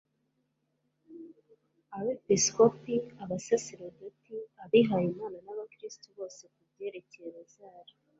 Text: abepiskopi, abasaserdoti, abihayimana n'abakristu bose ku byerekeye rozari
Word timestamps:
abepiskopi, 1.97 2.95
abasaserdoti, 3.23 4.35
abihayimana 4.63 5.37
n'abakristu 5.45 6.07
bose 6.17 6.41
ku 6.53 6.61
byerekeye 6.69 7.27
rozari 7.35 7.93